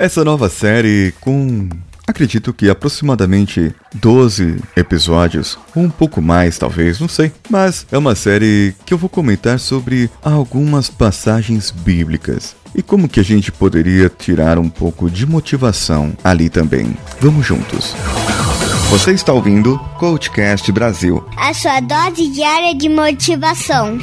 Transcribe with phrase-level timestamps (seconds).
[0.00, 1.68] Essa nova série com
[2.06, 7.30] acredito que aproximadamente 12 episódios, ou um pouco mais talvez, não sei.
[7.50, 13.20] Mas é uma série que eu vou comentar sobre algumas passagens bíblicas e como que
[13.20, 16.96] a gente poderia tirar um pouco de motivação ali também.
[17.20, 17.94] Vamos juntos.
[18.88, 21.22] Você está ouvindo Coachcast Brasil.
[21.36, 23.98] A sua dose diária de motivação.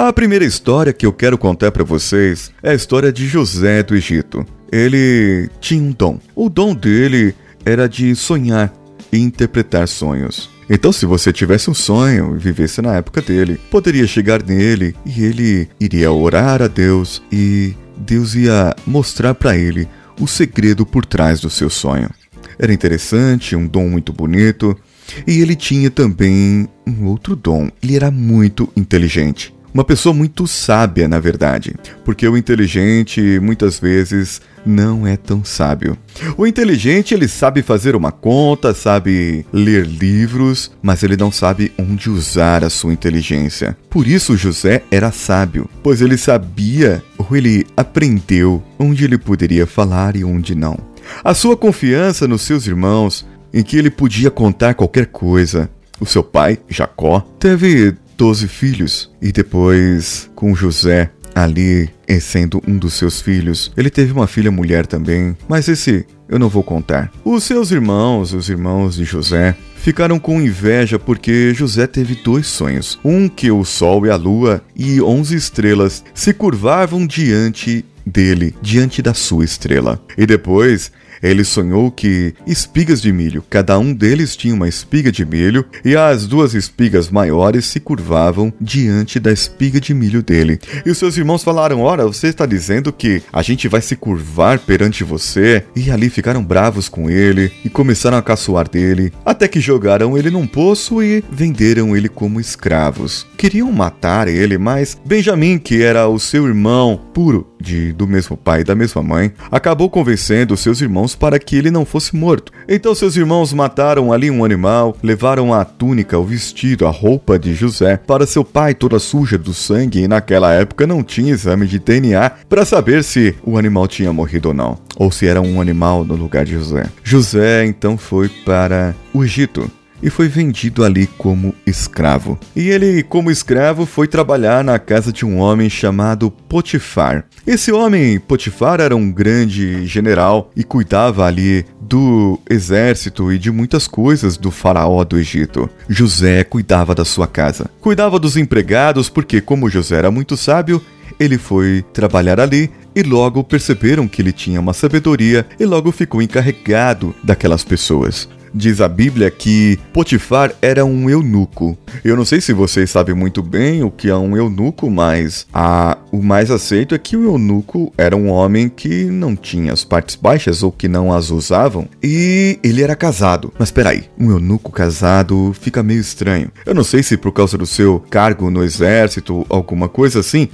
[0.00, 3.96] A primeira história que eu quero contar para vocês é a história de José do
[3.96, 4.46] Egito.
[4.70, 6.20] Ele tinha um dom.
[6.36, 7.34] O dom dele
[7.64, 8.72] era de sonhar
[9.12, 10.48] e interpretar sonhos.
[10.70, 15.24] Então, se você tivesse um sonho e vivesse na época dele, poderia chegar nele e
[15.24, 19.88] ele iria orar a Deus e Deus ia mostrar para ele
[20.20, 22.08] o segredo por trás do seu sonho.
[22.56, 24.78] Era interessante, um dom muito bonito,
[25.26, 27.68] e ele tinha também um outro dom.
[27.82, 29.57] Ele era muito inteligente.
[29.78, 31.72] Uma pessoa muito sábia, na verdade,
[32.04, 35.96] porque o inteligente muitas vezes não é tão sábio.
[36.36, 42.10] O inteligente ele sabe fazer uma conta, sabe ler livros, mas ele não sabe onde
[42.10, 43.76] usar a sua inteligência.
[43.88, 50.16] Por isso José era sábio, pois ele sabia ou ele aprendeu onde ele poderia falar
[50.16, 50.76] e onde não.
[51.22, 55.70] A sua confiança nos seus irmãos, em que ele podia contar qualquer coisa.
[56.00, 59.10] O seu pai, Jacó, teve doze filhos.
[59.22, 61.88] E depois, com José ali
[62.20, 66.48] sendo um dos seus filhos, ele teve uma filha mulher também, mas esse eu não
[66.48, 67.12] vou contar.
[67.24, 72.98] Os seus irmãos, os irmãos de José, ficaram com inveja porque José teve dois sonhos.
[73.04, 79.00] Um que o sol e a lua e onze estrelas se curvavam diante dele, diante
[79.00, 80.02] da sua estrela.
[80.16, 80.90] E depois
[81.22, 85.96] ele sonhou que espigas de milho, cada um deles tinha uma espiga de milho, e
[85.96, 90.58] as duas espigas maiores se curvavam diante da espiga de milho dele.
[90.84, 94.58] E os seus irmãos falaram: Ora, você está dizendo que a gente vai se curvar
[94.58, 95.64] perante você?
[95.74, 100.30] E ali ficaram bravos com ele e começaram a caçoar dele, até que jogaram ele
[100.30, 103.26] num poço e venderam ele como escravos.
[103.36, 108.60] Queriam matar ele, mas Benjamim, que era o seu irmão puro, de, do mesmo pai
[108.60, 112.52] e da mesma mãe, acabou convencendo seus irmãos para que ele não fosse morto.
[112.68, 117.54] Então seus irmãos mataram ali um animal, levaram a túnica, o vestido, a roupa de
[117.54, 121.78] José para seu pai toda suja do sangue e naquela época não tinha exame de
[121.78, 126.04] DNA para saber se o animal tinha morrido ou não, ou se era um animal
[126.04, 126.86] no lugar de José.
[127.02, 129.70] José então foi para o Egito
[130.02, 132.38] e foi vendido ali como escravo.
[132.54, 137.24] E ele, como escravo, foi trabalhar na casa de um homem chamado Potifar.
[137.46, 143.86] Esse homem, Potifar, era um grande general e cuidava ali do exército e de muitas
[143.86, 145.68] coisas do faraó do Egito.
[145.88, 147.70] José cuidava da sua casa.
[147.80, 150.82] Cuidava dos empregados porque, como José era muito sábio,
[151.18, 156.20] ele foi trabalhar ali e logo perceberam que ele tinha uma sabedoria e logo ficou
[156.20, 158.28] encarregado daquelas pessoas.
[158.54, 161.76] Diz a Bíblia que Potifar era um eunuco.
[162.04, 165.98] Eu não sei se vocês sabem muito bem o que é um eunuco, mas a,
[166.10, 170.16] o mais aceito é que o eunuco era um homem que não tinha as partes
[170.16, 173.52] baixas ou que não as usavam e ele era casado.
[173.58, 176.50] Mas peraí, um eunuco casado fica meio estranho.
[176.64, 180.48] Eu não sei se por causa do seu cargo no exército, alguma coisa assim,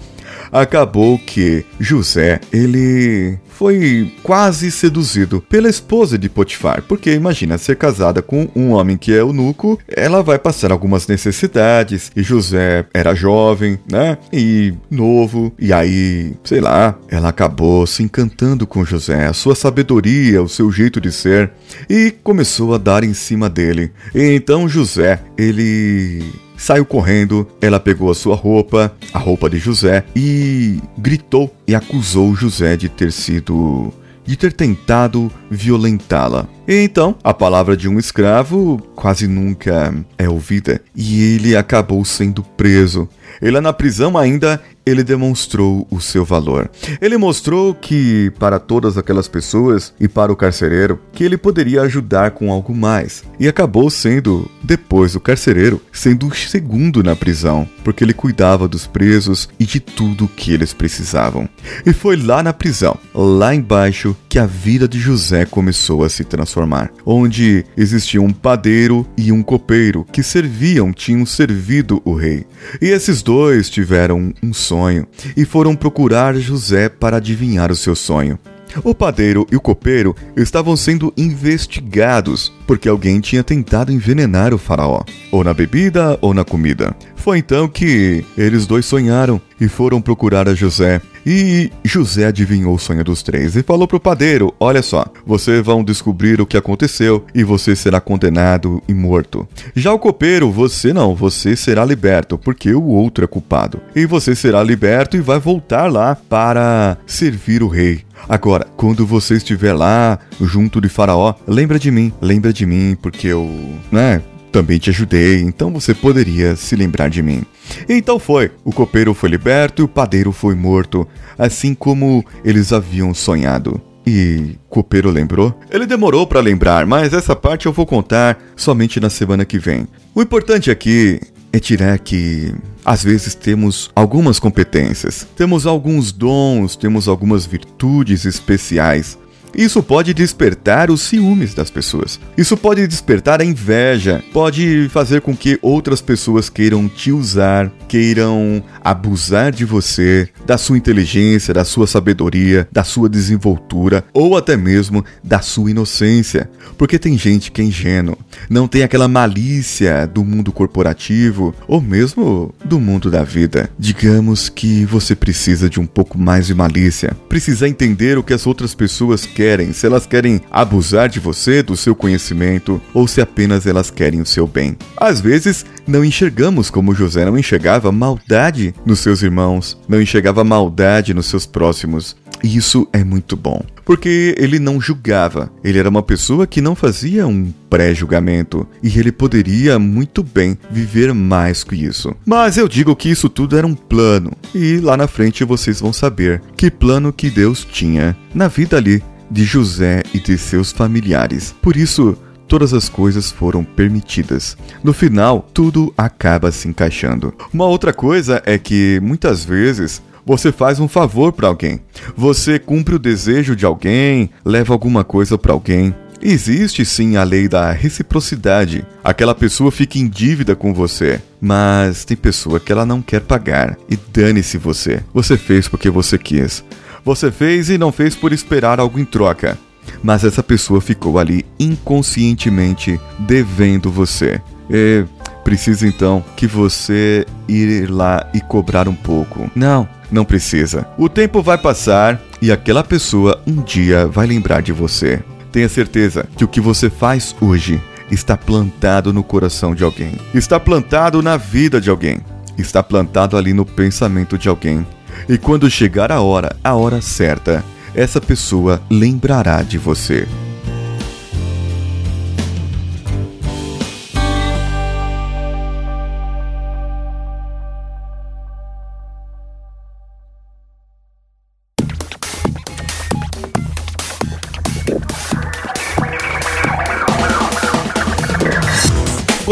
[0.52, 8.20] acabou que José, ele foi quase seduzido pela esposa de Potifar, porque imagina ser casada
[8.20, 13.78] com um homem que é eunuco, ela vai passar algumas necessidades, e José era jovem,
[13.90, 14.18] né?
[14.32, 20.42] E novo, e aí, sei lá, ela acabou se encantando com José, a sua sabedoria,
[20.42, 21.52] o seu jeito de ser,
[21.88, 23.92] e começou a dar em cima dele.
[24.14, 26.24] E então José, ele
[26.56, 32.34] saiu correndo, ela pegou a sua roupa, a roupa de José, e gritou e acusou
[32.34, 33.92] José de ter sido.
[34.24, 36.46] de ter tentado violentá-la.
[36.66, 43.06] Então, a palavra de um escravo quase nunca é ouvida, e ele acabou sendo preso.
[43.42, 46.70] Ele na prisão ainda ele demonstrou o seu valor.
[47.00, 52.32] Ele mostrou que, para todas aquelas pessoas e para o carcereiro, que ele poderia ajudar
[52.32, 53.24] com algo mais.
[53.38, 58.86] E acabou sendo, depois do carcereiro, sendo o segundo na prisão, porque ele cuidava dos
[58.86, 61.48] presos e de tudo o que eles precisavam.
[61.84, 66.24] E foi lá na prisão, lá embaixo, que a vida de José começou a se
[66.24, 72.44] transformar, onde existia um padeiro e um copeiro que serviam, tinham servido o rei.
[72.82, 78.36] E esses dois tiveram um sonho e foram procurar José para adivinhar o seu sonho.
[78.82, 85.02] O padeiro e o copeiro estavam sendo investigados porque alguém tinha tentado envenenar o faraó,
[85.30, 86.94] ou na bebida ou na comida.
[87.16, 91.00] Foi então que eles dois sonharam e foram procurar a José.
[91.26, 95.82] E José adivinhou o sonho dos três e falou pro padeiro: Olha só, vocês vão
[95.82, 99.48] descobrir o que aconteceu e você será condenado e morto.
[99.74, 103.80] Já o copeiro, você não, você será liberto, porque o outro é culpado.
[103.96, 108.02] E você será liberto e vai voltar lá para servir o rei.
[108.28, 113.28] Agora, quando você estiver lá junto de Faraó, lembra de mim, lembra de mim, porque
[113.28, 113.48] eu,
[113.92, 114.22] né,
[114.54, 117.42] também te ajudei, então você poderia se lembrar de mim.
[117.88, 118.52] Então foi.
[118.64, 121.06] O copeiro foi liberto e o padeiro foi morto,
[121.36, 123.80] assim como eles haviam sonhado.
[124.06, 125.58] E copeiro lembrou?
[125.70, 129.88] Ele demorou para lembrar, mas essa parte eu vou contar somente na semana que vem.
[130.14, 131.20] O importante aqui
[131.52, 132.54] é tirar que
[132.84, 139.18] às vezes temos algumas competências, temos alguns dons, temos algumas virtudes especiais,
[139.56, 142.18] isso pode despertar os ciúmes das pessoas.
[142.36, 148.62] Isso pode despertar a inveja, pode fazer com que outras pessoas queiram te usar, queiram
[148.82, 155.04] abusar de você, da sua inteligência, da sua sabedoria, da sua desenvoltura ou até mesmo
[155.22, 156.50] da sua inocência.
[156.76, 158.18] Porque tem gente que é ingênuo,
[158.50, 163.70] não tem aquela malícia do mundo corporativo ou mesmo do mundo da vida.
[163.78, 168.46] Digamos que você precisa de um pouco mais de malícia, precisa entender o que as
[168.46, 173.20] outras pessoas querem querem, se elas querem abusar de você, do seu conhecimento, ou se
[173.20, 174.74] apenas elas querem o seu bem.
[174.96, 181.12] Às vezes, não enxergamos como José não enxergava maldade nos seus irmãos, não enxergava maldade
[181.12, 182.16] nos seus próximos.
[182.42, 185.50] E isso é muito bom, porque ele não julgava.
[185.62, 191.12] Ele era uma pessoa que não fazia um pré-julgamento e ele poderia muito bem viver
[191.12, 192.14] mais que isso.
[192.24, 195.92] Mas eu digo que isso tudo era um plano, e lá na frente vocês vão
[195.92, 201.54] saber que plano que Deus tinha na vida ali de José e de seus familiares.
[201.62, 202.16] Por isso,
[202.48, 204.56] todas as coisas foram permitidas.
[204.82, 207.34] No final, tudo acaba se encaixando.
[207.52, 211.80] Uma outra coisa é que muitas vezes você faz um favor para alguém.
[212.16, 215.94] Você cumpre o desejo de alguém, leva alguma coisa para alguém.
[216.22, 218.86] Existe sim a lei da reciprocidade.
[219.02, 223.76] Aquela pessoa fica em dívida com você, mas tem pessoa que ela não quer pagar
[223.90, 225.02] e dane-se você.
[225.12, 226.64] Você fez porque você quis.
[227.04, 229.58] Você fez e não fez por esperar algo em troca.
[230.02, 234.40] Mas essa pessoa ficou ali inconscientemente devendo você.
[234.70, 235.04] E
[235.44, 239.50] precisa então que você ir lá e cobrar um pouco.
[239.54, 240.86] Não, não precisa.
[240.96, 245.22] O tempo vai passar e aquela pessoa um dia vai lembrar de você.
[245.52, 247.80] Tenha certeza que o que você faz hoje
[248.10, 252.20] está plantado no coração de alguém, está plantado na vida de alguém,
[252.58, 254.86] está plantado ali no pensamento de alguém.
[255.28, 260.26] E quando chegar a hora, a hora certa, essa pessoa lembrará de você.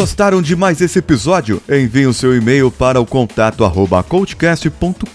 [0.03, 1.63] Gostaram de mais esse episódio?
[1.69, 5.07] Envie o seu e-mail para o contato arroba coachcast.com.br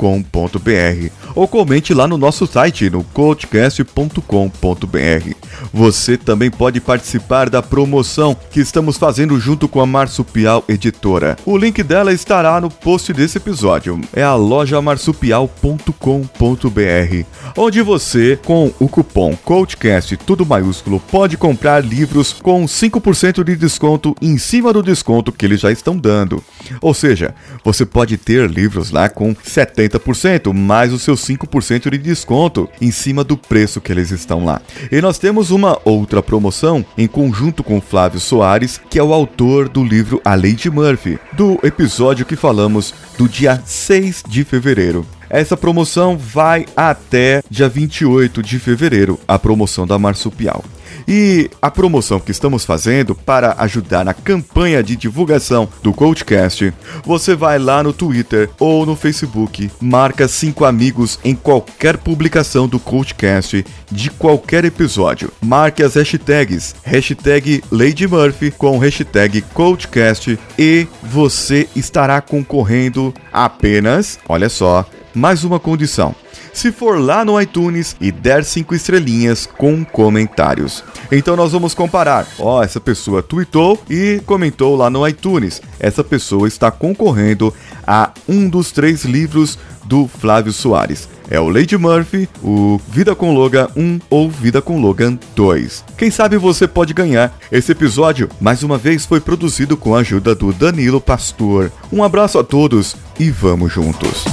[1.35, 5.46] ou comente lá no nosso site no coachcast.com.br.
[5.73, 11.37] Você também pode participar da promoção que estamos fazendo junto com a Marsupial Editora.
[11.45, 13.99] O link dela estará no post desse episódio.
[14.13, 22.33] É a loja marsupial.com.br, onde você, com o cupom CoachCast tudo maiúsculo, pode comprar livros
[22.33, 26.43] com 5% de desconto em cima do desconto que eles já estão dando.
[26.81, 27.33] Ou seja,
[27.63, 33.23] você pode ter livros lá com 70% mais os seus 5% de desconto em cima
[33.23, 34.61] do preço que eles estão lá.
[34.91, 39.69] E nós temos uma outra promoção em conjunto com Flávio Soares, que é o autor
[39.69, 45.05] do livro A Lady Murphy, do episódio que falamos do dia 6 de fevereiro.
[45.29, 50.63] Essa promoção vai até dia 28 de fevereiro, a promoção da Marsupial.
[51.07, 56.73] E a promoção que estamos fazendo para ajudar na campanha de divulgação do Coachcast,
[57.03, 62.79] você vai lá no Twitter ou no Facebook, marca cinco amigos em qualquer publicação do
[62.79, 65.31] Coachcast de qualquer episódio.
[65.41, 74.49] Marque as hashtags, hashtag Lady Murphy com hashtag Coachcast e você estará concorrendo apenas, olha
[74.49, 76.15] só, mais uma condição
[76.57, 80.83] se for lá no iTunes e der cinco estrelinhas com comentários.
[81.11, 82.25] Então nós vamos comparar.
[82.39, 85.61] Ó, oh, essa pessoa tweetou e comentou lá no iTunes.
[85.79, 87.53] Essa pessoa está concorrendo
[87.85, 91.07] a um dos três livros do Flávio Soares.
[91.29, 95.85] É o Lady Murphy, o Vida com Logan 1 ou Vida com Logan 2.
[95.95, 97.37] Quem sabe você pode ganhar.
[97.51, 101.71] Esse episódio, mais uma vez, foi produzido com a ajuda do Danilo Pastor.
[101.93, 104.25] Um abraço a todos e vamos juntos.